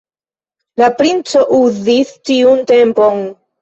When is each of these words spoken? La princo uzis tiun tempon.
La 0.83 0.87
princo 1.03 1.43
uzis 1.61 2.17
tiun 2.31 2.69
tempon. 2.77 3.27